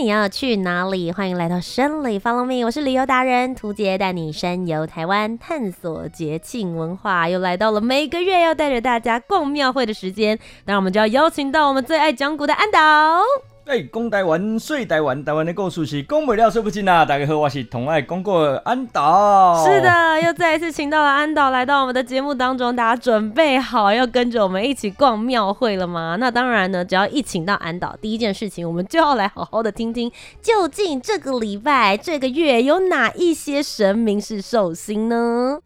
[0.00, 1.12] 你要去哪里？
[1.12, 7.28] 欢迎来到深里 Follow me，我是旅游达人图杰，带你深游台湾，探索节庆文化。
[7.28, 13.49] 又来到了每个月要带着大家逛庙会的时间，那我们就要邀请到我们最爱讲古的安导。
[13.70, 17.04] 哎，讲台湾，说台湾，台湾的故事是讲不了说不尽啊！
[17.04, 19.64] 大家好，我是同爱讲过安导。
[19.64, 26.16] 是的，又再一次请到了安导来到我们的节目当中，大家准备好要跟着我们一起逛庙会了吗？
[26.18, 30.10] 那当然呢，只要一请到安导，第一件事情我们就要来好好的听听，
[30.42, 35.60] 究竟这个礼拜、这个月有哪一些神明是寿星呢？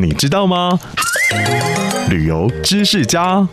[0.00, 0.80] 你知道吗？
[2.10, 3.46] 旅游知识家。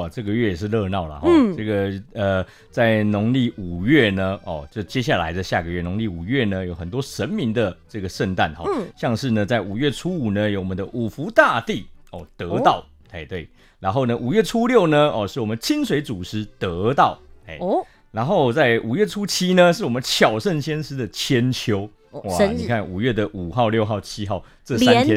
[0.00, 1.28] 哇，这个月也是热闹了哈。
[1.28, 8.64] 嗯，这个呃，在农历五月呢，哦，就接下来的下个月农历五月呢，有很多神明的这个圣诞哈。
[8.66, 13.48] 嗯，像是呢，在五月初五呢，有我们的五福大帝哦，得道，哎、哦、对。
[13.78, 17.84] 然后呢，五月初六呢，哦，是我们清水祖师得道，哎哦。
[18.10, 21.88] 然后在五月初七呢，是我们巧圣先师的千秋。
[22.10, 25.16] 哇，你看五月的五号、六号、七号这三天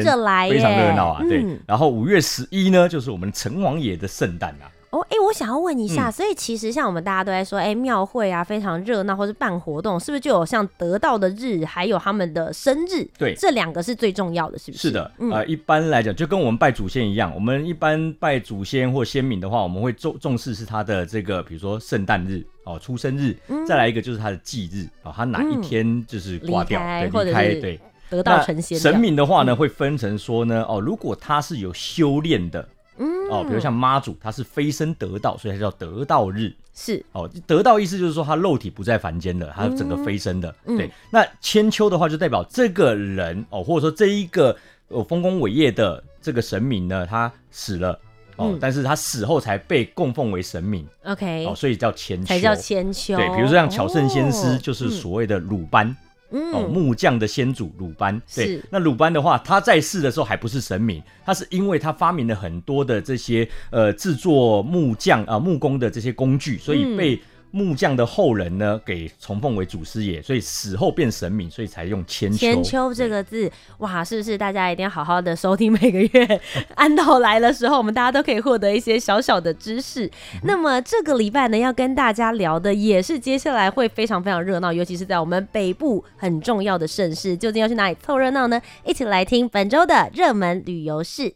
[0.60, 1.20] 常热闹啊！
[1.28, 4.70] 对，嗯、然后五月十一呢，就是我们城隍爷的圣诞啊。
[4.94, 13.04] 哦，哎，我想要问一下，嗯、所以其实像我们大家都在说，哎，庙会啊非常热闹，或是办活动，是不是就有像得到的日，还有他们的生日？
[13.18, 14.88] 对，这两个是最重要的，是不是？
[14.88, 28.78] 是的，呃，一般来讲，就跟我们拜祖先一样，我们一般拜祖先或先民的话，我们会重重视是他的这个，比如说圣诞日哦，出生日，嗯、再来一个就是他的忌日哦，他哪一天就是挂掉，嗯、对，离开，对，得道成仙。
[28.78, 32.68] 神明的话呢，会分成说呢，哦，如果他是有修炼的。
[32.96, 36.54] 嗯哦，比如像妈祖，他是飞升得道，所以他叫得道日。
[36.76, 40.52] 是哦，得道意思就是说他肉体不在凡间了，他整个飞升的。
[40.64, 44.56] 嗯、对，那千秋的话就代表这个人哦，或者说这一个
[44.88, 47.92] 呃丰功伟业的这个神明呢，他死了
[48.36, 50.84] 哦，嗯、但是他死后才被供奉为神明。
[51.04, 53.16] OK，哦，所以叫千秋，才叫千秋。
[53.16, 55.96] 对，比如说像巧圣先师，就是所谓的鲁班。
[56.34, 56.52] 哦嗯。
[56.52, 67.14] 哦，木匠的先祖鲁班，对，那鲁班的话，他在世的时候还不是神明，他是因为他发明了很多的这些呃制作木匠啊、呃、木工的这些工具，所以被。
[67.14, 67.20] 嗯
[67.54, 72.38] 木匠的后人呢，给崇奉为祖师爷，所以死后变神明，所以才用千秋。
[72.38, 73.48] 千秋这个字，
[73.78, 75.70] 哇，是不是大家一定要好好的收听？
[75.72, 76.40] 每个月
[76.74, 80.04] 安道来的时候，我们大家都可以获得一些小小的知识。
[80.06, 88.60] 嗯、那么这个礼拜呢，要跟大家聊的也是接下来会非常非常热闹，尤其是在我们北部很重要的盛事，究竟要去哪里凑热闹呢？
[88.84, 91.32] 一起来听本周的热门旅游市。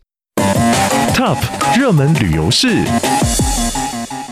[1.15, 1.39] Top
[1.79, 2.85] 热门旅游市。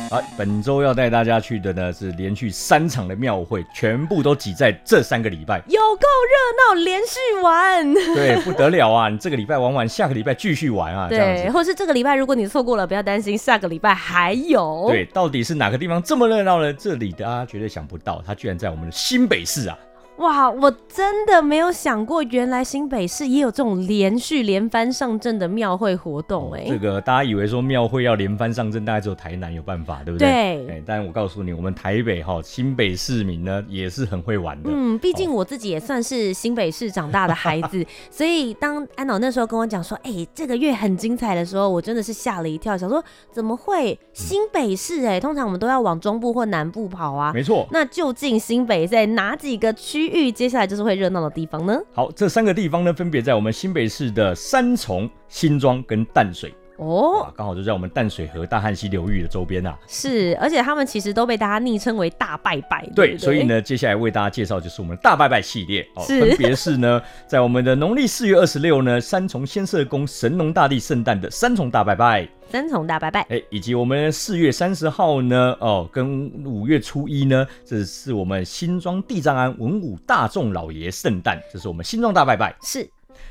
[0.09, 9.09] 好，本周要带大家去的呢是连续三场的庙会，全部都挤在这三个礼拜，有够热闹，连续玩，对，不得了啊！
[9.09, 14.87] 你这个礼拜玩完，下个礼拜继续玩啊，对，或是这个礼拜如果你错过了，不要担心，下个礼拜还有。
[14.89, 16.73] 对，到底是哪个地方这么热闹呢？
[16.73, 19.77] 这里大家绝对想不到，它居然在我们的新北市啊！
[20.19, 26.69] 哇，我真的没有想过，原来新北市也有这种连续连番上阵的庙会活动哎、欸哦。
[26.71, 30.65] 这个大家以为说庙会要连番上阵，大概只有台南有办法，对不对？
[30.67, 30.77] 对。
[30.77, 34.71] 哎，但我告诉你，我们台北哈新北市民呢也是很会玩的。
[34.73, 45.07] 嗯，毕竟我自己也算是新北市长大的孩子，哦、 所以当安导那时候跟我讲说，哎、欸，这个月很精彩的时候，我真的是吓了一跳，想说怎么会新北市、欸？
[45.07, 47.33] 哎、嗯，通常我们都要往中部或南部跑啊。
[47.35, 47.67] 没错。
[47.71, 50.06] 那究竟新北在哪几个区？
[50.33, 51.79] 接下来就是会热闹的地方呢？
[51.93, 59.79] 好，这三个地方呢，分别在我们新北市的三重、新庄跟淡水哦，刚好就在我们淡水河大汉溪流域的周边啊。
[59.87, 62.87] 是，而且他们其实都被大家昵称为大拜拜。
[62.95, 72.29] 对，对对，所以呢，接下来为大家介绍就是我们的大拜拜系列哦，分别是呢， 在我们的农历四月二十六呢，三重仙社宫神农大帝圣诞的三重大拜拜。
[72.49, 82.55] 三重大拜拜，哎，以及我们四月三十号呢，哦，跟五月初一呢，这是我们新庄地藏庵文武大众老爷圣诞，这是我们新庄大拜拜。
[82.63, 82.89] 是，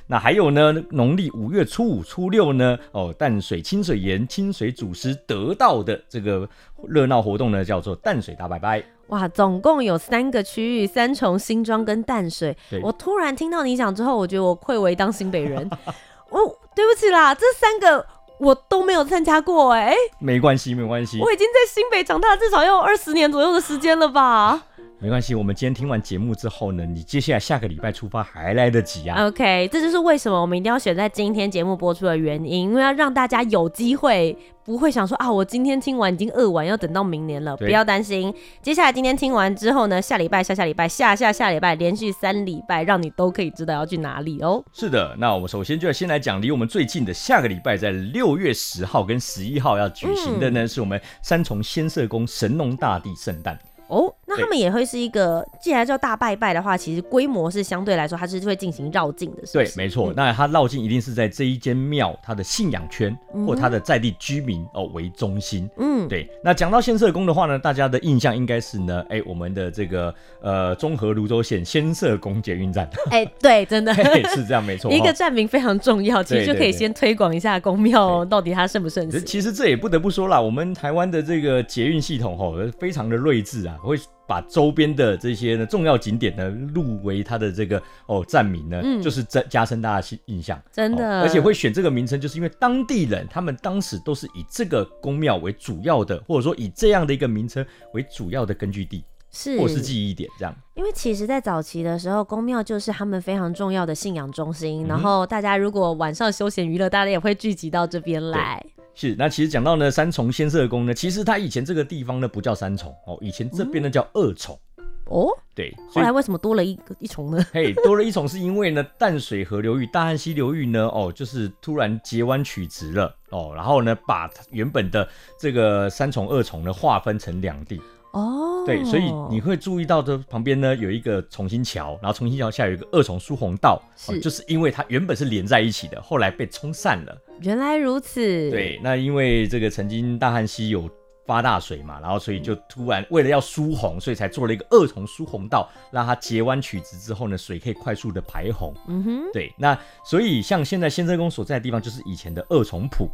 [0.08, 6.48] 那还有呢，农历五月初五、初六呢，哦，淡水清水岩清水祖师得到的这个
[6.88, 8.84] 热闹活动呢，叫做淡水大拜拜。
[9.08, 12.56] 哇，总共有三个区域，三重、新庄跟淡水。
[12.82, 15.70] 我突然听到你讲之后，我觉得我愧为当新北人。
[16.30, 16.40] 哦，
[16.76, 18.06] 对不起啦，这三个。
[18.38, 19.96] 我都没有参加过哎、欸。
[20.20, 21.22] 没关系，没关系。
[21.22, 24.62] 我已经在新北长大，至少要有二十年左右的时间了吧。
[25.06, 29.28] 没关系，我们今天听完节目之后呢，你接下来下个礼拜出发还来得及啊。
[29.28, 37.56] OK，这就是为什么我们一定要选在今天节目播出的原因，因为要让大家有机会，不会想说啊，我今天听完已经饿完，要等到明年了。
[37.58, 44.66] 不要担心，接下来今天听完之后呢，下礼拜、下下礼拜、下下下礼拜，连续三礼拜，让你都可以知道要去哪里哦。
[44.74, 53.56] 是的，那我们首先就要先来讲离我们最近的下个礼拜，在六月十号跟十一号要举行的呢，嗯、是我们三重仙社宫神农大帝圣诞。
[53.88, 59.54] 哦，那他们也会是一个，既然叫大拜拜的话，其实规模是相对来说，它是会进行绕境的，是？
[59.54, 60.12] 对，没错。
[60.12, 63.16] 嗯、那它绕境一定是在这一间庙，它的信仰圈
[63.46, 65.70] 或它的在地居民哦为中心。
[65.78, 66.30] 嗯，对。
[66.44, 72.90] 那讲到仙社宫的话呢，大家的印象应该是呢，哎、欸，我们的这个呃中和芦洲线仙社宫捷运站。
[73.10, 73.94] 哎、欸，对，真的
[74.34, 74.92] 是这样，没错。
[74.94, 79.26] 一个站名非常重要，其实就可以先推广一下宫庙到底它盛不盛行。
[79.26, 83.98] 其实这也不得不说啦，我们台湾的这个捷运系统吼，非常的睿智啊，会。
[84.28, 99.04] 把周边的这些呢重要景点呢入围它的这个哦站名呢，嗯、就是加加深大家印象，真的、哦，而且会选这个名称，就是因为当地人他们当时都是以这个宫庙为主要的，或者说以这样的一个名称为主要的根据地，
[99.36, 100.56] 是或是记忆点这样。
[100.76, 108.66] 因为其实，在早期的时候，宫庙就是他们非常重要的信仰中心，嗯、然后大家如果晚上休闲娱乐，大家也会聚集到这边来。
[108.94, 115.28] 是，那其实讲到呢，三重仙社宫呢，其实它以前这个地方呢不叫三重哦，以前这边呢叫二重、嗯、哦。
[115.54, 117.46] 对，后来为什么多了一个一重呢？
[117.54, 125.08] 嘿，多了一重是因为呢，淡水河流域、大汉溪流域呢，哦，就是突然截弯取直了哦，然后呢，把原本的
[125.40, 127.82] 这个三重、二重呢划分成两地。
[128.16, 137.18] 哦，对，所以你会注意到这旁边呢有一个重新桥，然后重新桥下有一个二重疏洪道，是、哦，就是因为它原本是连在一起的，后来被冲散了。
[137.42, 138.22] 原来如此。
[138.50, 140.90] 对，那因为这个曾经大汉溪有
[141.26, 148.74] 发大水嘛，然后所以就突然为了要疏洪，所以才做了一个二重疏洪道，让它截弯取直之后呢，水可以快速的排洪。
[148.88, 153.10] 嗯哼，对，那所以像现在先生宫所在的地方就是以前的二重埔。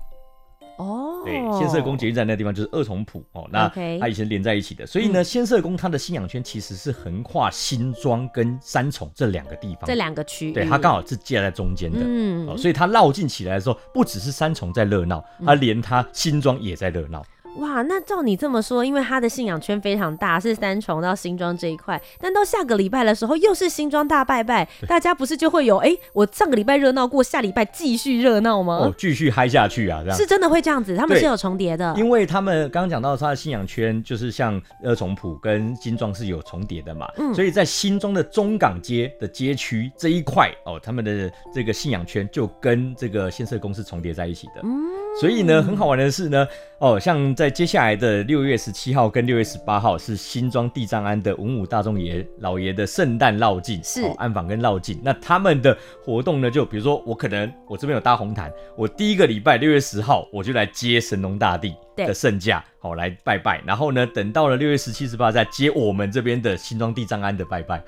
[0.78, 3.68] 哦，对，先社宫捷运站那地方就是二重埔哦，那
[4.00, 17.24] 它以前连在一起的，所以呢，先社宫它的信仰圈其实是横跨新庄跟三重这两个地方，这两个区域，对，它刚好是介在中间的，嗯，哦，所以它绕进起来的时候，不只是三重在热闹，它连它新庄也在热闹。
[17.58, 28.76] 哇，那照你这么说，因为他的信仰圈非常大，是三重到新庄这一块，但到下个礼拜的时候又是新庄大拜拜，大家不是就会有哎、欸，我上个礼拜热闹过，下礼拜继续热闹吗？
[28.78, 45.01] 哦，继续嗨下去啊，这样是真的会这样子，他们是有重叠的，因为他们刚刚讲到他的信仰圈就是像二重埔跟新庄是有重叠的嘛，嗯，所以在新庄的中港街的街区这一块哦，他们的这个信仰圈就跟这个仙社公是重叠在一起的，嗯。
[45.20, 46.48] 所以呢，很好玩的是呢，
[46.80, 55.00] 哦，像在接下来的六月十七号跟六月十八号是新庄地藏庵的文武大众爷老爷的圣诞绕境，是、哦、安访跟绕境。
[55.04, 63.62] 那他们的活动呢，就比如说我可能我这边有搭红毯，我第一个礼拜六月十号我就来接神农大帝的圣驾，好、哦、来拜拜。
[63.66, 67.84] 然后呢，等到了六月十七、十八再接我们这边的新庄地藏庵的拜拜。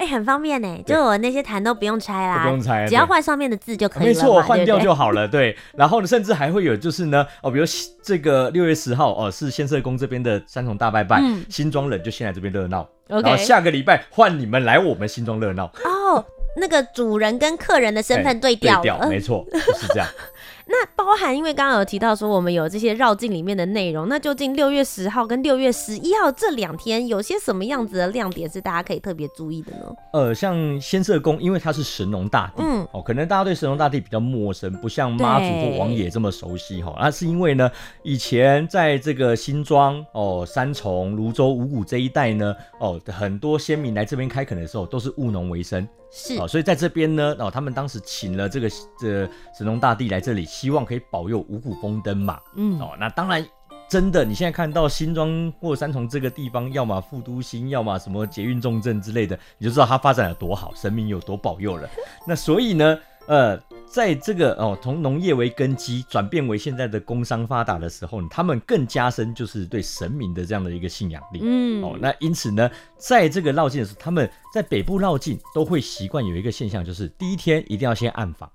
[0.00, 4.06] 哎、欸，很方便呢，就我那些坛都不用拆啦，不用拆，只要换上面的字就可以了。
[4.06, 5.28] 没错，换掉就好了。
[5.28, 7.66] 对，然后呢，甚至还会有就是呢，哦，比如
[8.02, 12.88] 这个六月十号哦，是先社宫这边的三重大拜拜，嗯、新庄人就先来这边热闹。
[13.10, 15.66] Okay 然后下个礼拜换你们来我们新庄热闹。
[15.84, 16.24] 哦，
[16.56, 20.08] 那个主人跟客人的身份对调、欸，对调，没错，就是这样。
[20.72, 29.92] 那包含，因为刚刚有提到说我们有这些绕境里面的内容，那究竟六月十号跟六月十一号这两天有些什么样子的亮点是大家可以特别注意的呢？
[30.12, 36.94] 呃，像仙社宫，因为它是神农大帝，嗯，哦，可能大家对神农大帝比较陌生，不像妈祖或王爷这么熟悉哈。
[37.00, 37.68] 那是因为呢，
[38.04, 45.86] 以前在这个新庄哦、三重、泸州、五股这一带呢，哦，很多先民来这边开垦的时候都是务农为生。
[46.12, 52.40] 是哦，所以在这边呢，哦，他们当时请了这个这个、神农大帝来这里，希望可以保佑五谷丰登嘛。
[52.56, 53.46] 嗯，哦，那当然，
[53.88, 61.88] 真的，你现在看到新庄或三重这个地方，要么副都心，要么什么捷运重镇之类的，你就知道它发展有多好，神明有多保佑了。
[62.26, 71.40] 那所以呢，呃，在这个哦，从农业为根基转变为现在的工商发达的时候，他们更加深就是对神明的这样的一个信仰力。
[71.42, 78.50] 嗯，哦，那因此呢，在这个绕境的时候，他们在北部绕境都会习惯有一个现象，就是第一天一定要先暗访。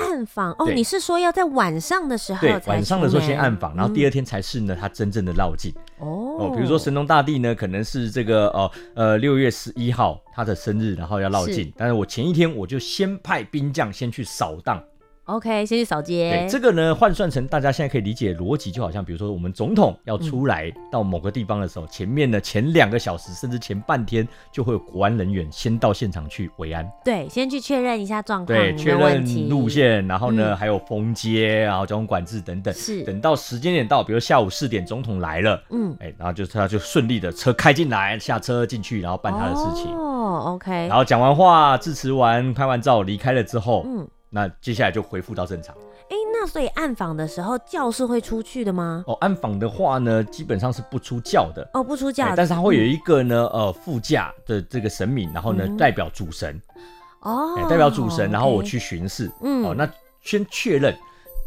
[0.00, 2.40] 暗访哦，你是说要在晚上的时候？
[2.40, 5.72] 对，晚上的时候先暗访，然后第二天才是呢，他真正的绕境。
[5.98, 14.82] 哦、比如说神农大帝呢，可能是这个哦呃六月十一号他的生日，然后要绕境，但是我前一天我就先派兵将先去扫荡。
[15.24, 16.30] OK，先去扫街。
[16.30, 26.84] 对，这个呢换算成大家现在可以理解逻辑，就好像比如说我们总统要出来到某个地方的时候，嗯、前面的前两个小时甚至前半天就会有国安人员先到现场去维安。
[27.04, 32.74] 对，先去确认一下状况，对，确认路线，然后呢、嗯、还有封街，然后交通管制等等。
[32.74, 39.86] 是，等到时间点到，比如下午四点总统来了，嗯，哎，然后就他就顺利的车开进来，下车进去，然后办他的事情。
[39.94, 40.88] 哦，OK。
[40.88, 44.08] 然后讲完话，致辞完，拍完照离开了之后，嗯。
[44.30, 45.74] 那接下来就恢复到正常。
[46.08, 49.04] 哎，那所以暗访的时候教是会出去的吗？
[49.06, 51.68] 哦，暗访的话呢，基本上是不出教的。
[51.74, 56.60] 哦，不出教，但是它会有一个呢，呃，副驾的这个神明，然后呢代表主神。
[57.20, 59.30] 哦，代表主神，然后我去巡视。
[59.42, 59.88] 嗯，哦，那
[60.22, 60.96] 先确认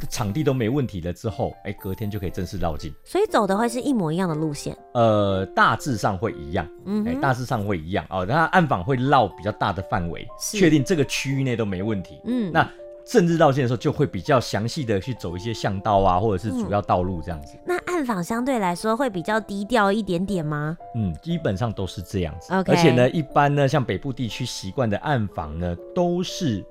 [0.10, 2.94] 场地都没问题了之后，哎，隔天就可以正式绕境。
[3.04, 4.78] 所以走的会是一模一样的路线？
[4.94, 6.68] 呃，大致上会一样。
[6.86, 8.06] 嗯，哎，大致上会一样。
[8.10, 12.20] 哦，那暗访会绕比较大的范围，确定这个区域内都没问题。
[12.26, 12.70] 嗯，那。
[13.06, 17.58] 正日绕境的时候，就会比较详细的去走一些巷道啊，或者是主要道路这样子。
[17.58, 20.78] 嗯、那暗访相对来说会比较低调一点点吗？
[20.96, 22.54] 嗯，基本上都是这样子。
[22.54, 26.64] 而且呢，一般呢，像北部地区习惯的暗访呢，都是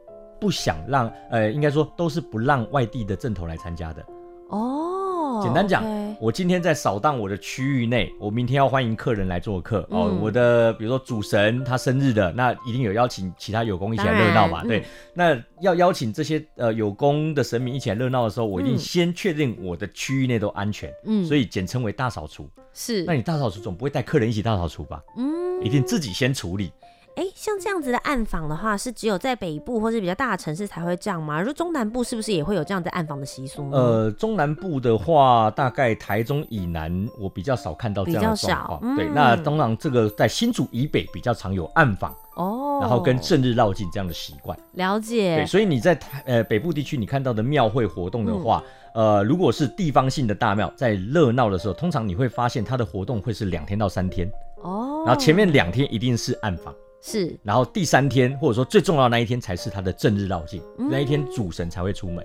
[0.42, 4.04] 不想让，呃，应该说都是不让外地的正头来参加的。
[4.48, 5.40] 哦。
[5.44, 6.16] 简单讲，Okay.
[6.20, 10.18] 我今天在扫荡我的区域内，我明天要欢迎客人来做客、嗯、哦。
[10.20, 14.64] 我的比如说主神他生日的，那一定有邀请其他有功一起来热闹嘛。
[14.64, 14.84] 对，嗯、
[15.14, 20.92] 那要邀请这些呃有功的神明一起来热闹的时候，我一定先确定我的区域内都安全。
[21.06, 22.50] 嗯，所以简称为大扫除。
[22.74, 25.00] 是，那你大扫除总不会带客人一起大扫除吧？
[25.16, 26.72] 嗯，一定自己先处理。
[27.14, 31.38] 哎，像这样子的暗访的话，是只有在北部或是比较大的城市才会这样吗？
[31.38, 33.76] 如果中南部是不是也会有这样的暗访的习俗呢？
[33.76, 38.80] 呃，中南部的话，大概台中以南，我比较少看到这样的状况。
[38.82, 44.58] 嗯、对，那当然这个在新竹以北比较常有暗访哦，然后跟正日绕境这样的习惯。
[44.72, 45.36] 了解。
[45.36, 48.64] 对，所以你在台呃北部地区你看到的庙会活动的话，
[48.94, 54.30] 嗯、呃，如果是地方性的大庙，在热闹的时候，通常你会发现它的活动会是两天到三天
[54.62, 56.74] 哦，然后前面两天一定是暗访。
[57.02, 62.24] 是，然后第三天或者说最重要的那一天才是他的正日绕境，嗯、那一天主神才会出门。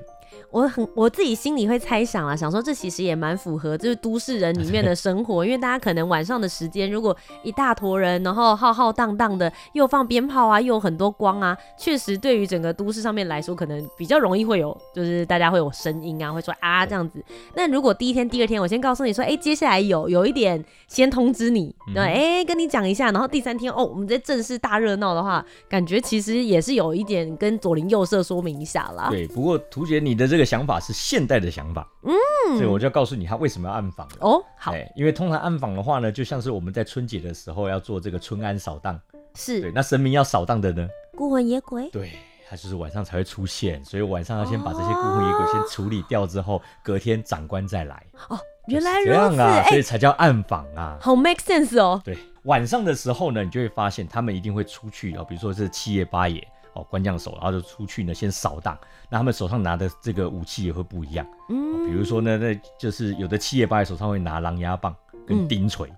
[0.50, 17.24] 我很我自己心里会猜想啊，想说这其实也蛮符合就是都市人里面的生活， 因为大家可能晚上的时间如果一大坨人，然后浩浩荡荡的，又放鞭炮啊，又有很多光啊，确实对于整个都市上面来说，可能比较容易会有，就是大家会有声音啊，会说啊这样子。
[17.54, 29.10] 那如果第一天、第二天，我先告诉你说，哎，接下来有有一点先通知你，对，哎，跟你讲一下，然后第三天哦，我们在正式大热闹的话，感觉其实也是有一点跟左邻右舍说明一下啦。
[29.12, 30.37] 对，不过图姐你的这个。
[30.38, 32.14] 这个想法是现代的想法，嗯，
[32.58, 34.40] 所以我就要告诉你他为什么要暗访哦。
[34.56, 39.02] 好，因为通常暗访的话呢，就像是我们在春节的时候要做这个春安扫荡，
[39.34, 39.72] 是对。
[39.74, 42.12] 那神明要扫荡的呢，孤魂野鬼，对，
[42.48, 48.06] 他就是晚上才会出现，所以晚上要先把这些孤魂野鬼先处理掉之后，隔天长官再来。
[48.30, 52.00] 哦，原来如此啊，所以才叫暗访啊，好 make sense 哦。
[52.06, 56.48] 对，晚上的时候呢，你就会发现他们一定会出去哦，比如说是七爷八爷。
[56.78, 58.78] 哦，官将手，然后就出去呢，先扫荡。
[59.10, 65.88] 那他们手上拿的这个武器也会不一样，嗯，比如说呢，那就是有的七爷八爷手上会拿狼牙棒跟钉锤。
[65.90, 65.98] 嗯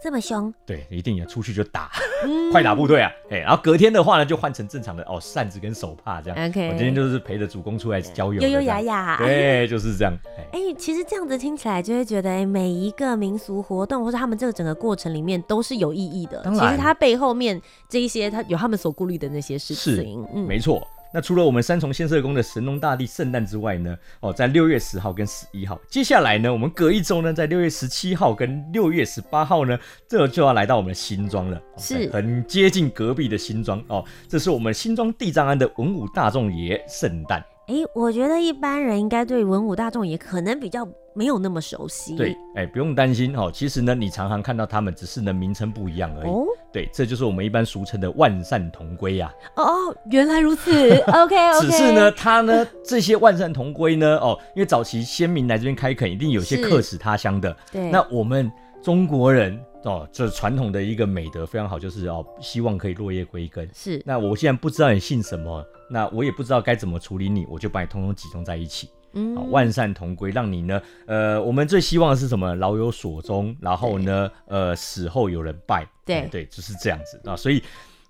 [0.00, 0.52] 这么凶？
[0.64, 1.90] 对，一定要出去就打，
[2.24, 3.10] 嗯、快打部队啊！
[3.30, 6.48] 哎，然后隔天的话呢，就换成正常的哦，扇子跟手帕这样。
[6.48, 9.16] OK，我今天就是陪着主公出来郊游，悠悠雅雅。
[9.18, 10.16] 对，就是这样。
[10.52, 16.42] 哎，其实这样子听起来就会觉得，哎，每一个民俗活动或者他们这个整个过程里面都是有意义的。
[16.54, 19.94] 其实它背后面这一些，他有他们所顾虑的那些事情。
[19.96, 20.86] 是，嗯，没错。
[21.12, 37.42] 那除了我们三重县社宫的神农大帝圣诞之外呢，哦，在六月十号跟十一号，接下来呢，我们隔一周呢，在六月十七号跟六月十八号呢，这就要来到我们的新庄了，是很接近隔壁的新庄哦，这是我们新庄地藏庵的文武大众爷圣诞。
[37.68, 42.16] 哎，我觉得一般人应该对文武大众也可能比较没有那么熟悉。
[42.16, 43.50] 对，哎，不用担心哦。
[43.52, 46.30] 其实呢，你常常看到他们，只是呢名称不一样而已。
[46.30, 49.30] 哦，对，这就是我们一般俗称的万善同归呀。
[49.56, 50.96] 哦，原来如此。
[50.98, 51.60] OK OK。
[51.60, 57.54] 只是呢，他呢这些万善同归呢，哦，因为早期先民来这边开垦，一定有些客死他乡的。
[57.70, 57.90] 对。
[57.90, 58.50] 那我们
[58.82, 59.60] 中国人。
[59.84, 63.66] 哦，这传统的一个美德非常好，就是哦，希望可以落叶归根。
[63.72, 68.90] 是，那我现在不知道你姓什么，那我也不知道该怎么处理你，我就把你通通集中在一起。
[69.12, 72.54] 嗯，万善同归，让你呢，呃，我们最希望的是什么？
[72.54, 75.86] 老有所终，然后呢，呃，死后有人拜。
[76.04, 77.62] 对、嗯、对，就是这样子啊，所以。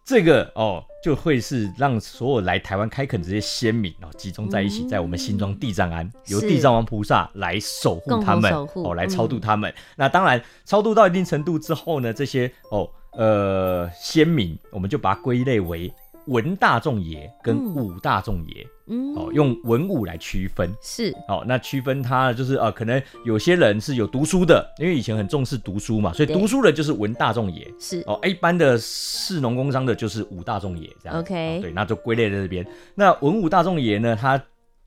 [0.05, 9.71] 这个哦，就会是让所有来台湾开垦这些先民哦，集中在一起，在我们新庄地藏庵，嗯、由地藏王菩萨来守护他们哦，来超度他们。
[9.71, 15.93] 嗯、那当然，超度到一定程度之后呢，这些哦呃先民，我们就把它归类为
[16.29, 18.67] 文大众爷跟武大众爷。
[18.91, 31.19] 嗯，哦，用文武来区分是哦，那区分他就是呃，可能有些人是有读书的，因为以前很重视读书嘛，所以读书的就是文大众爷是哦，一般的士农工商的就是武大众爷这样。
[31.21, 32.67] OK，、哦、对，那就归类在这边。
[32.95, 34.43] 那文武大众爷呢，他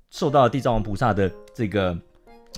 [0.09, 1.95] 受到了地藏王菩萨的这个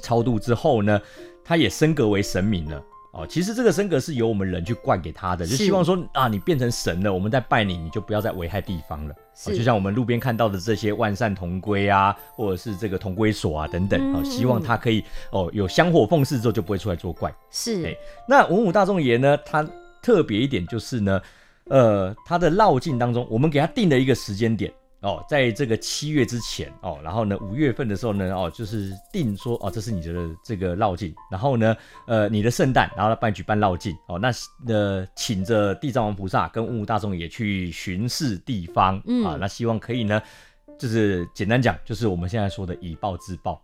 [0.02, 1.02] 超度之后呢，
[1.44, 2.82] 他也升格为神明了。
[3.14, 9.14] 哦，其实这个升格是由我们人去灌给他的，就希望说啊，你变成神了，我们在拜你，你就不要再危害地方了。
[9.46, 17.32] 哦，就像我们路边看到的这些万善同归啊，或者是这个同归所啊等等，哦，嗯，希望他可以哦有香火奉祀之后就不会出来作怪。
[17.52, 17.96] 是，欸，
[18.28, 19.64] 那文武大众爷呢，他
[20.02, 21.22] 特别一点就是呢，
[21.66, 24.74] 呃，他的绕境当中，我们给他定了一个时间点。
[25.04, 31.76] 哦，在这个七月之前哦，然后呢，五月份的时候呢，哦，就是定说哦，这是你的这个绕境，然后呢，
[32.08, 34.32] 呃，你的圣诞，然后办举办绕境哦，那
[34.66, 39.26] 呃，请着地藏王菩萨跟文武大众也去巡视地方，嗯。
[39.26, 40.22] 啊，那希望可以呢，
[40.80, 43.62] 就是简单讲，就是我们现在说的以暴制暴，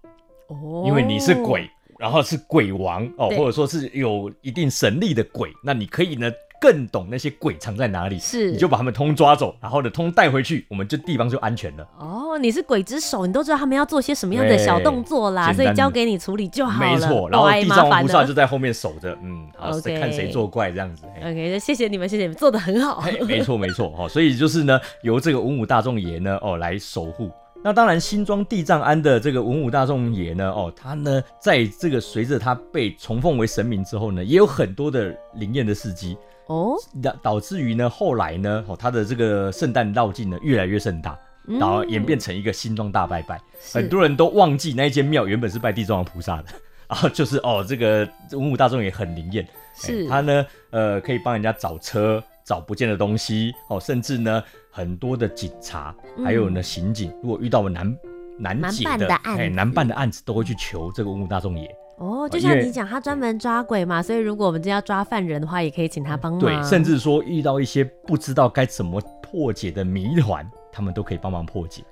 [0.48, 1.70] 哦，因为你是鬼，
[2.00, 6.32] 然后是鬼王哦，或者说是有一定神力的鬼，那你可以呢。
[6.62, 11.88] 更懂那些鬼藏在哪里，是，你就把他们通抓走，然后呢通带回去，我们这地方就安全了。
[11.98, 16.92] 哦，你是鬼之手，你都知道他们要做些什么样的小动作啦，所以交给你处理就好了。
[16.92, 21.04] 没错，然后地藏王菩萨就在后面守着，嗯，好，okay, 看谁作怪这样子。
[21.22, 23.02] OK，谢谢你们，谢谢你们做的很好。
[23.26, 27.32] 没错没错，哦，所以就是呢，由这个文武大众爷呢，哦来守护。
[27.62, 36.18] 那当然，新庄地藏庵的这个文武大众爷呢，哦，他呢，在这个随着他被崇奉为神明之后呢，也有很多的灵验的事迹。
[36.48, 43.40] 哦，导导致于呢，后来呢，哦，他的这个圣诞绕境呢越来越盛大，然后演变成一个新庄大拜拜，
[43.74, 46.46] 很多人都忘记那一间庙原本是拜地藏王菩萨的，
[46.88, 50.08] 然 后就是哦，这个文武大众也很灵验，是。
[50.08, 57.98] 他呢，呃，可以帮人家找车、找不见的东西，哦，甚至呢，很多的警察还有呢刑警，如果遇到了难
[58.38, 61.70] 难解的哎难办的案子，都会去求这个文武大众爷。
[61.98, 66.40] 哦，就像你讲，他专门抓鬼嘛，所以如果我们真要抓犯人的话，也可以请他帮忙。
[66.40, 71.84] 对，甚至说遇到一些不知道该怎么破解的谜团，他们都可以帮忙破解。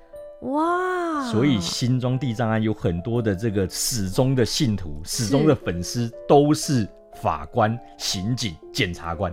[0.42, 1.30] 哇！
[1.30, 6.88] 所以新庄地藏庵有很多的这个始终的信徒、始终的粉丝，都是
[7.20, 9.30] 法官、刑警、检察官。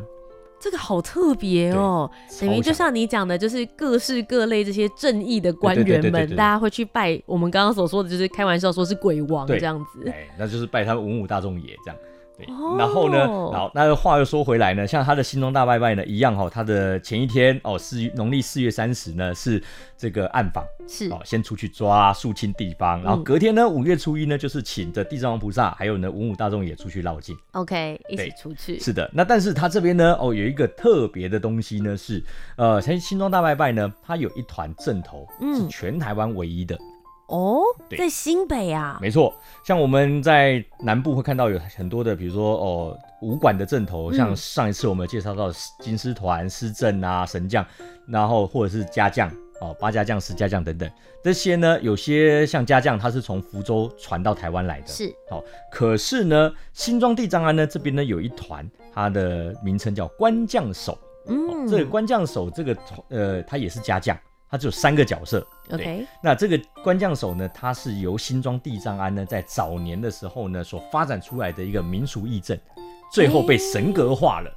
[0.65, 2.09] 这个好特别哦，
[2.41, 11.99] 等于就像你讲的，就是各式各类这些正义的官员们，大家会去拜我们刚刚所说的，就是开玩笑说是鬼王这样子，哎，那就是拜他们文武大众爷这样。
[12.37, 12.45] 对，
[12.77, 19.61] 然后呢，好，那话又说回来呢，像他的新庄大拜拜呢，一样哈、哦，他的前一天哦，四月农历四月三十呢是
[19.97, 21.09] 这个暗访，是。
[21.09, 32.23] 哦，先出去抓肃清地方，然后隔天呢，五月初一呢，就是请着地藏王菩萨还有呢文武大众也出去绕境，OK，一起出去，是的，那但是他这边呢，哦，有一个特别的东西呢，是
[32.57, 36.77] 呃，像新庄大拜拜呢，它有一团阵头，是全台湾唯一的。
[37.27, 37.61] 嗯哦，
[37.97, 39.33] 在新北啊，没错，
[39.63, 47.65] 像我们在南部会看到有很多的，比如说哦，武馆的阵头，像上一次我们介绍到金狮团、狮阵啊、神将，
[48.07, 49.27] 然后或者是家将
[49.59, 50.89] 哦，八家将、十家将等等，
[51.23, 55.11] 这些呢，有些像家将，他是从福州传到台湾来的，是。
[55.31, 62.77] 哦，可是呢，新庄地藏庵呢这边呢有一团，它的名称叫官将手，嗯，哦、这个官将手这个
[63.09, 64.15] 呃，它也是家将。
[64.55, 66.07] 它只有三个角色，OK。
[66.23, 72.57] 那这个官将手呢，它是由新庄地藏庵呢在早年的时候呢所发展出来的一个民俗义阵，
[73.11, 74.49] 最后被神格化了。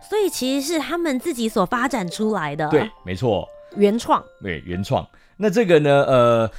[0.00, 5.04] 所以其实是他们自己所发展出来的，对，没错，原创，对，原创。
[5.36, 6.50] 那这个呢，呃，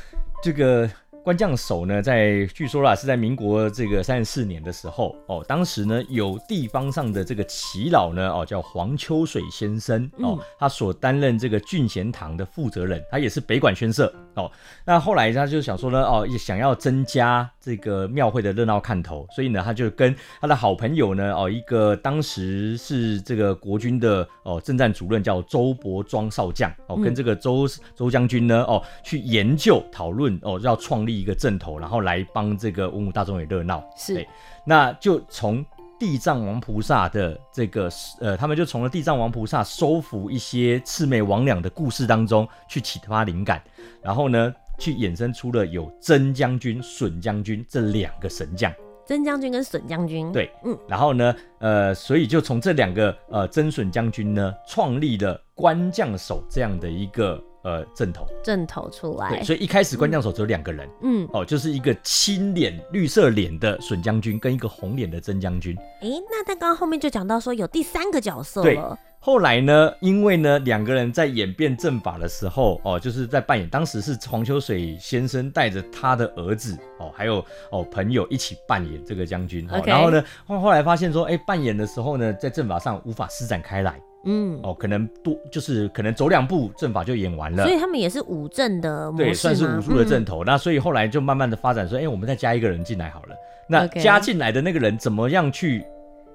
[0.43, 0.89] 这个。
[1.23, 14.51] 官将守呢，在据说啦，是在民国这个三十四年的时候哦，当时呢有地方上的这个耆老呢哦，叫黄秋水先生哦，他所担任这个郡贤堂的负责人，他也是北管宣社哦。
[14.83, 31.10] 那后来他就想说呢哦，也想要增加这个庙会的热闹看头，所以呢他就跟他的好朋友呢哦，一个当时是这个国军的哦政战主任叫周伯庄少将哦，跟这个周周将军呢哦去研究讨论哦，要创立。
[31.11, 34.25] 一个阵头，然后来帮这个文武大众也热闹，是，
[34.65, 35.65] 那就从
[35.99, 43.61] 地藏王菩萨的这个呃，他们就从了地藏王菩萨收服一些魑魅魍魉的故事当中去启发灵感，
[44.01, 48.73] 然后呢，去衍生出了有曾将军、笋将军这两个神将，
[49.05, 57.39] 曾将军跟笋将军，对，嗯，然后呢，呃，所以就从这两个呃曾笋将军呢，创立了官将手这样的一个。
[57.63, 65.77] 呃，阵头，阵头出来，对，所以一开始官将手只有两个人，嗯，哦，就是一个青脸绿色脸的笋将军跟一个红脸的曾将军。
[66.01, 79.69] 哎，那他刚刚后面就讲到说有第三个角色了，后来呢，因为呢两个人在演变阵法的时候，哦，就是在扮演，当时是黄秋水先生带着他的儿子，哦，还有哦朋友一起扮演这个将军。
[79.69, 79.87] 哦 Okay.
[79.87, 84.01] 然后呢，后后来发现说，哎，扮演的时候呢，在阵法上无法施展开来。
[84.25, 87.63] 嗯，哦，可能多就是可能走两步阵法就演完了。
[87.65, 90.43] 所以他们也是五阵的模式对，算是武术的阵头。
[90.43, 93.35] 嗯、那所以后来就慢慢的发展说，哎，我们再加一个人进来好了。
[93.67, 95.83] 那加进来的那个人怎么样去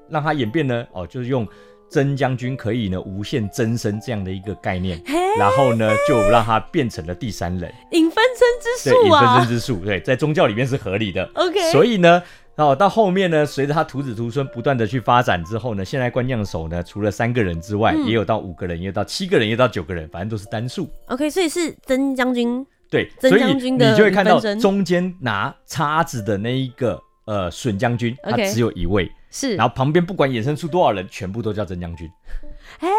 [0.09, 0.87] 让他演变呢？
[0.93, 1.47] 哦，就是用。
[1.89, 5.01] 曾将军可以呢无限增生这样的一个概念，
[5.39, 11.25] 然后呢就让他变成了第三人，引分身之术啊，引分身之术，对，在宗教里面是合理的。
[11.35, 12.21] OK，所以呢，
[12.57, 20.89] 哦，到后面呢，随着他徒子徒孙不断的去发展之后呢，现在官将手呢，除了三个人之外，嗯、也有到五个人，也有到七个人，也有到九个人，反正都是单数。
[21.09, 29.11] OK，所以是曾将军，对，曾将军的你就会看到中间拿叉子的那一个呃笋将军，他只有一位。
[29.29, 32.11] 是，然后旁边不管衍生出多少人，全部都叫曾将军。
[32.81, 32.95] 哎、欸，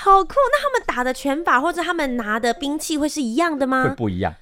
[0.00, 0.34] 好酷！
[0.52, 3.82] 那他们打的拳法或者他们拿的兵器会是一样的吗？
[3.82, 4.32] 会不一样。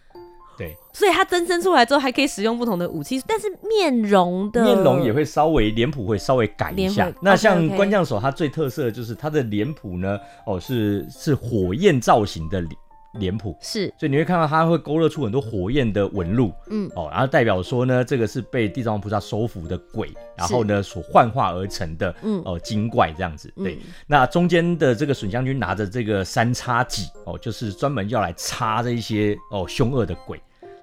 [0.59, 7.11] 对，所以他增生出来之后还可以使用不同的武器，但是面容的面容也会稍微脸谱会稍微改一下。
[7.23, 12.73] 那像官将手，它最特色的就是它的脸谱呢，哦，是是火焰造型的脸。
[13.13, 23.77] 脸谱是，所以你会看到它会勾勒出很多火焰的纹路，嗯，哦，然后代表说呢，这个是被地藏王菩萨收服的鬼，然后呢所幻化而成的，嗯，哦，精怪这样子，对。
[23.77, 30.39] 嗯、那中间的这个笋将军拿着这个三叉戟，哦，就是专门要来插这一些哦凶恶的鬼。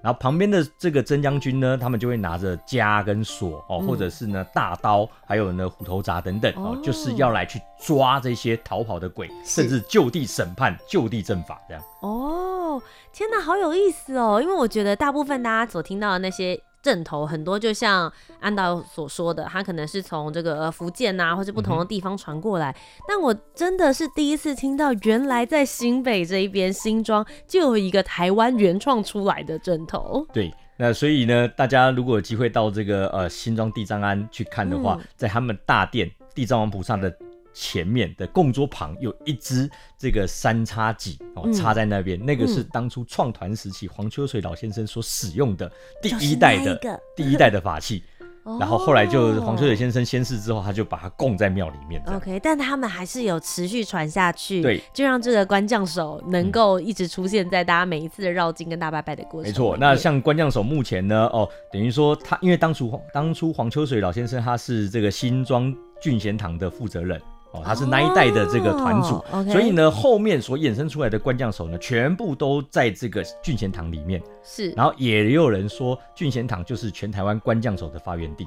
[0.05, 11.83] 然后旁边的这个曾将军呢，他们就会拿着枷跟锁哦，或者是呢大刀，还有呢虎头铡等等哦，就是要来去抓这些逃跑的鬼，甚至就地审判、就地正法这样。
[12.03, 12.79] 哦，
[13.11, 14.39] 天哪，好有意思哦！
[14.39, 16.61] 因为我觉得大部分大家所听到的那些。
[16.85, 22.69] 阵头很多，就像安导所说的，他可能是从这个福建啊，或者不同的地方传过来。
[22.69, 22.75] 嗯、
[23.07, 30.23] 但我真的是第一次听到，原来在新北这一边新庄就有一个台湾原创出来的阵头。
[30.31, 37.11] 对，那所以呢，大家如果有机会到这个呃新庄地藏庵去看的话，嗯、在他们大殿地藏王菩萨的。
[37.55, 48.03] 前面的供桌旁有一支这个三叉戟哦，插在那边，嗯、那个是当初创团时期黄秋水老先生所使用的第一代的第一代的法器。
[48.59, 51.99] 然后后来就黄秋水先生仙逝之后，他就把它供在庙里面。
[52.05, 59.49] OK，但他们还是有持续传下去，对，就让这个官将手能够一直出现在大家每一次的绕境跟大拜拜的过程。
[59.49, 67.19] 没错，那像官将手目前呢，哦，等于说他因为当初当初黄秋水老先生他是这个新庄郡贤堂的负责人。
[67.63, 69.51] 他是那一代的这个团主，oh, okay.
[69.51, 74.21] 所以呢，后面所衍生出来的官将手呢，全部都在这个俊贤堂里面。
[74.43, 78.45] 是，然后也有人说，俊贤堂就是全台湾官将手的发源地。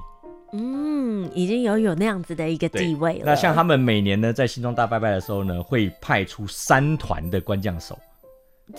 [0.52, 3.24] 嗯，已经有有那样子的一个地位了。
[3.26, 7.98] 那像他们每年呢，在新庄大拜拜的时候呢，会派出三团的官将手。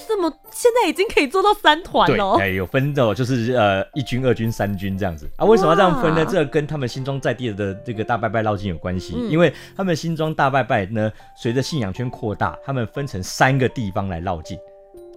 [0.08, 5.46] 这么现在已经可以做到三团了，对，有分的，就是呃一军、二军、三军这样子啊。
[5.46, 6.24] 为什么要这样分呢？
[6.26, 14.58] 这跟他们新庄在地的这个大拜拜绕境有关系，嗯、因为他们新庄大拜拜呢，随着信仰圈扩大，他们分成三个地方来绕境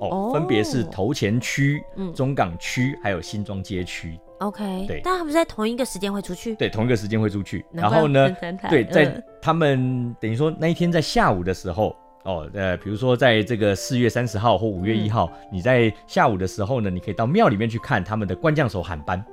[0.00, 4.18] 哦，哦分别是头前区、嗯、中港区还有新庄街区。
[4.38, 7.64] OK，对，但他们在同一个时间会出去，对，同一个时间会出去。
[7.72, 8.34] 然后呢，
[8.70, 11.94] 对，在他们等于说那一天在下午的时候。
[12.24, 19.24] 哦，呃，比如说在这个四月三十号或五月一号，嗯、你在下午的时候呢，你可以到庙里面去看他们的官将手喊班。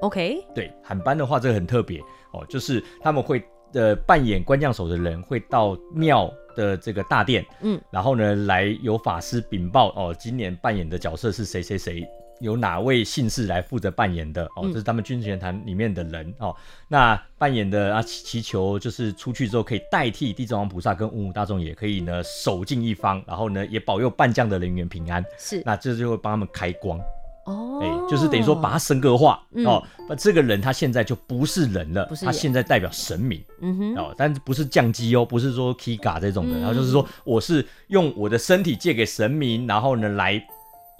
[0.00, 2.00] OK，对，喊班的话，这个很特别
[2.32, 12.06] 哦，就是他们会呃扮演官将手的人会到庙的这个大殿，嗯，然后呢来由法师禀报哦，今年扮演的角色是谁谁谁。
[12.40, 14.68] 由哪位姓氏来负责扮演的哦？
[14.68, 16.54] 这是他们聚贤堂里面的人哦。
[16.88, 25.24] 那扮演的啊，祈求就是出去之后可以代替地藏王菩萨跟文武大众，也可以呢守敬一方，然后呢也保佑半将的人员平安。
[25.38, 26.98] 是，那这就会帮他们开光
[27.46, 27.80] 哦。
[27.82, 29.82] 哎，就是等于说把他神格化、嗯、哦。
[30.08, 33.42] 那这个人他现在就不是人了，他现在代表神明。
[33.60, 33.96] 嗯哼。
[33.96, 40.44] 哦，但是不是降级哦，不是说 Kiga 这种的，嗯、然后就是说我是用我的身体借给神明，然后呢来。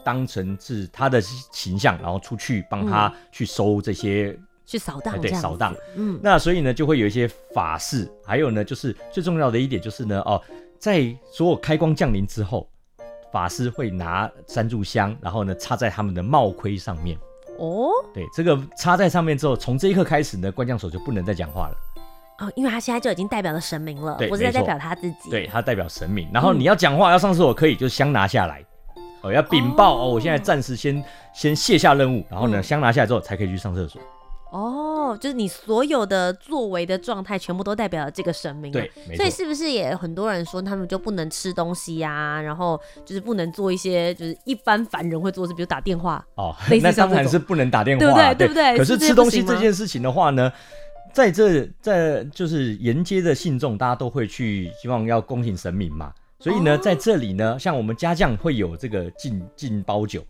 [0.04, 5.74] 当成是他的形象，然后出去帮他去收这些，嗯、去扫荡，对，扫荡。
[5.96, 10.40] 嗯，那所以呢，就会有一些法事，还有呢，就是最重要的一点就是呢，哦，
[10.78, 12.68] 在所有开光降临之后，
[13.32, 17.18] 法师会拿三炷香，然后呢插在他们的帽盔上面。
[17.58, 21.76] 哦，对，这个插在上面之后，从这一刻开始呢，官将手就不能再讲话了。
[22.40, 25.30] 哦，因为他现在就已经代表了神明了，对，不是在代表他自己。
[25.30, 28.64] 对，他代表神明，然后你要讲话，嗯、要上厕所可以，就香拿下来。
[29.24, 34.00] 哦，要禀报哦，我现在暂时先先卸下任务，然后呢，香拿下来之后才可以去上厕所。
[34.52, 38.70] 哦，就是你所有的作为的状态，全部都代表了这个神明。
[38.70, 42.40] 对，所以是不是也很多人说他们就不能吃东西呀、啊？
[42.40, 46.24] 然后就是不能做一些就是一般凡人会做的事，比如打电话。
[46.36, 48.76] 哦， 那当然是不能打电话、啊，对不对？
[48.76, 48.78] 对不对？
[48.78, 50.52] 可是吃东西这件事情的话呢，
[51.12, 56.12] 在这在就是沿街的信众，大家都会去希望要恭请神明嘛。
[56.44, 60.22] 所以呢，在这里呢，像我们家将会有这个进进包酒。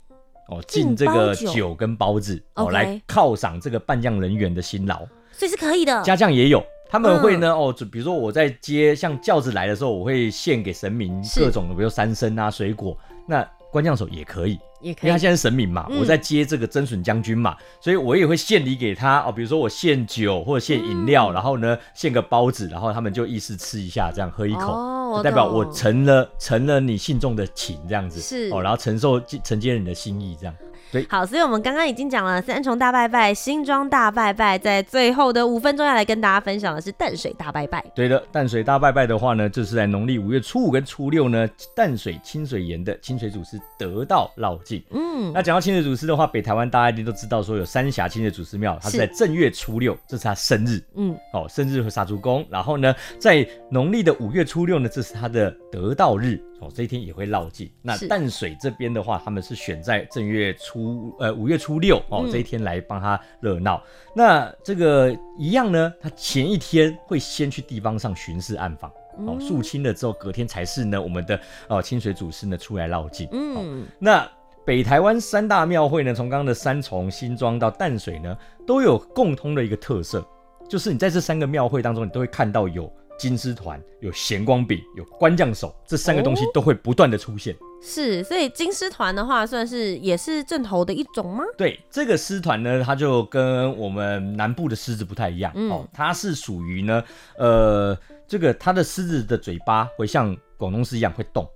[0.48, 4.98] 哦，进这个酒跟包子哦，来犒赏这个办将人员的辛劳，
[5.33, 6.03] 所以是可以的。
[6.03, 12.96] 家将也有，他们会呢、嗯、哦，就比如说我在接像轿子来的时候，我会献给神明各种的，比如三牲啊、水果。
[13.27, 13.40] 那
[13.75, 24.73] 官将手也可以，也可以，因为他现在是神明嘛，嗯、我在接这个真笋将军嘛，所以我也会献礼给他哦，比如说我献酒或者献饮料，嗯、然后呢献个包子，然后他们就意思吃一下，这样喝一口。
[24.73, 30.55] 哦代表我承了承了你信众的情，这样子是哦，然后承受承接你的心意，这样。
[30.92, 37.85] 对，好，所以我们刚刚已经讲了三重大拜拜、新庄大拜拜，在最后的五分钟要来跟大家分享的是淡水大拜拜。
[37.94, 44.83] 对的，淡水大拜拜的话呢，就是在农历五月初五跟初六呢，淡水清水岩的清水祖师得道绕境。
[44.90, 50.83] 嗯，那讲到清水祖师的话，北台湾大家一定都知道，说有三峡清水祖师庙，它是在正月初六，这是他生日。
[50.97, 56.41] 嗯，哦，生日会杀猪公，然后呢，在农历的五月初六呢，这是他的得道日。
[56.61, 57.69] 哦，这一天也会绕境。
[57.83, 63.83] 那淡水这边的话，他们是选在正月初，呃，五月初六哦，嗯、这一天来帮他热闹。
[64.15, 68.91] 那这个一样呢，他前一天会先去地方上巡视暗访，
[69.27, 73.29] 哦，肃清了之后，隔天才是呢我们的哦清水祖师呢出来绕境。
[73.33, 74.27] 嗯、哦，那
[74.65, 78.35] 北台湾三大庙会呢，从刚刚的三重、新庄到淡水呢，
[78.67, 80.27] 都有共通的一个特色，
[80.67, 82.91] 就是你在这三个庙会当中，你都会看到有。
[83.18, 87.55] 金狮团有咸光饼，有官将手，这三个东西都会不断的出现。
[87.55, 91.44] 哦、是，所以金狮团的话，算是也是正头的一种吗？
[91.57, 97.03] 对，这个狮团呢，它就跟我们南部的狮子不太一样、嗯、哦，它是属于呢，
[97.38, 97.96] 呃，
[98.27, 101.48] 这个它的狮子的嘴巴会像广东狮一样会动。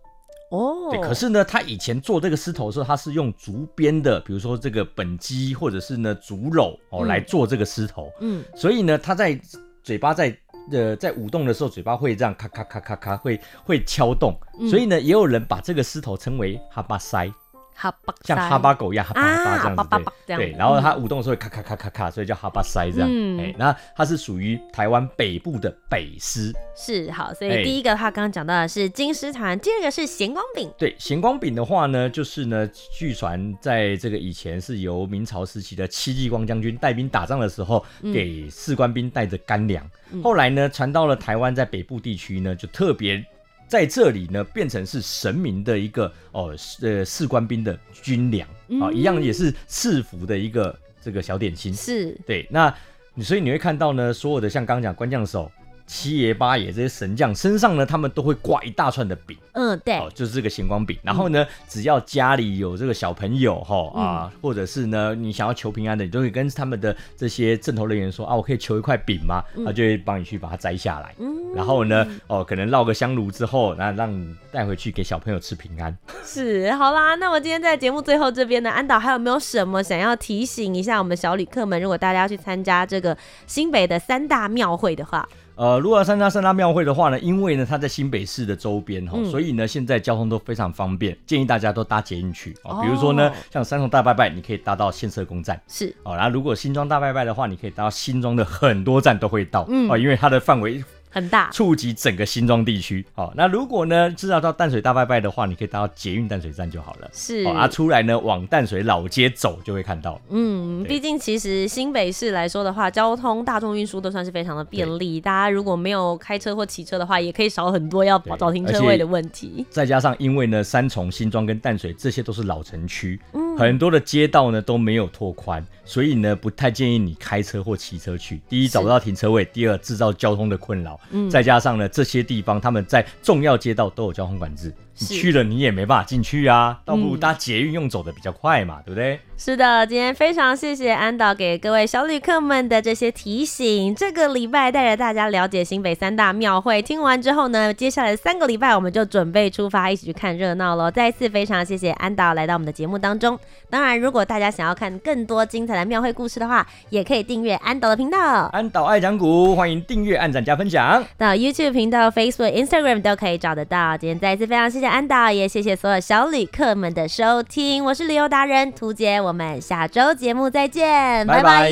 [0.50, 8.10] 哦，对，可是呢，它以前做这个狮头的时候，它是用竹编的，比如说这个本鸡或者是呢竹篓哦来做这个狮头。
[8.20, 9.38] 嗯，所以呢，它在
[9.82, 10.34] 嘴巴在。
[10.70, 17.33] 呃，在舞动的时候，嘴巴会这样咔咔咔咔咔，会会敲动，嗯、所以呢，也有人把这个狮头称为哈巴塞。
[17.80, 20.52] 哈巴像哈巴狗一样，哈巴哈巴这样子，啊、对对。
[20.58, 23.08] 然后它舞动的时候会咔咔咔咔咔，所以叫哈巴塞这样。
[23.08, 26.52] 嗯，哎，那它是属于台湾北部的北狮。
[26.76, 30.68] 是好，所以第一个他刚刚讲到的是金狮团，第二个是咸光饼。
[30.76, 39.88] 对，咸光饼的话呢，就是呢，据传在这个以前是由明朝时期的戚继光将军带兵打仗的时候，给士官兵带着干粮。
[40.10, 43.24] 嗯、后来呢，传到了台湾，在北部地区呢，就特别。
[43.68, 48.48] 在这里呢，变成是神明的一个哦，呃，士官兵的军粮
[48.81, 51.72] 啊、一样也是赐福的一个这个小点心。
[51.74, 52.74] 是对，那
[53.22, 55.50] 所以你会看到呢，所有的像刚刚讲官将手。
[55.88, 60.96] 七爷八爷这些神将身上呢，他们都会挂一大串的饼，嗯，对，哦，就是这个咸光饼。
[61.03, 69.42] 然后呢，嗯、只要家里有这个小朋友哈啊，嗯、或者是呢，你想要求平安的，你都会跟他们的这些正头人员说啊，我可以求一块饼吗？
[69.64, 71.14] 他、嗯、就会帮你去把它摘下来。
[71.18, 75.96] 嗯，然后呢，哦，可能烙个香炉之后，那让你带回去给小朋友吃平安。
[76.22, 81.81] 是，好啦，那我今天在节目最后这边呢，安导还有没有什么想要提醒一下我们小旅客们？
[81.81, 85.27] 如果大家要去参加这个新北的三大庙会的话。
[85.58, 92.80] 呃，如果要参加三大庙会的话呢，因为呢，它在新北市的周边哈，嗯、所以呢，现在交通都非常方便，建议大家都搭捷运去哦。
[92.80, 96.14] 比如说呢，像三重大拜拜，你可以搭到县社公站，是哦。
[96.14, 100.80] 然后如果新庄大拜拜的话，你可以搭到新庄的很多站都会到，嗯哦，因为它的范围。
[101.20, 103.04] 很大，触及整个新庄地区。
[103.12, 107.11] 好，那如果呢，知道到淡水大拜拜的话，你可以搭到捷运淡水站就好了。
[107.12, 110.20] 是，啊，出来呢，往淡水老街走就会看到。
[110.31, 115.20] 嗯，毕竟其实新北市来说的话，交通大众运输都算是非常的便利。
[115.20, 119.66] 大家如果没有开车或骑车的话，也可以少很多要找停车位的问题。
[119.70, 128.40] 再加上因为呢，三重、新庄跟淡水这些都是老城区，嗯，很多的街道呢都没有拓宽，所以呢不太建议你开车或骑车去。
[128.48, 130.98] 第一，找不到停车位；第二，制造交通的困扰。
[131.10, 131.78] 嗯，再加上。
[131.78, 134.74] 呢，这些地方他们在重要街道都有交通管制。
[134.98, 139.20] 你去了，你也没办法进去啊，倒不如搭捷运用走的比较快嘛，嗯、对不对？
[139.40, 143.94] 是的，今天非常谢谢安导给各位小旅客们的这些提醒。
[143.94, 150.90] 这个礼拜带着大家了解新北三大庙会，听完之后呢，接下来三个礼拜我们就准备出发，一起去看热闹喽。
[150.90, 153.38] 再一次非常谢谢安导来到我们的节目当中。
[153.70, 158.18] 当然，如果大家想要看更多精彩的庙会故事的话，也可以订阅安导的频道。
[158.53, 161.05] 安导爱讲古，欢迎订阅、按赞、加分享。
[161.16, 163.96] 到 YouTube 频道、Facebook、Instagram 都可以找得到。
[163.96, 164.87] 今天再一次非常谢谢。
[164.87, 171.70] 安导也谢谢所有小旅客们的收听，我是旅游达人屠洁，我们下周节目再见，拜拜。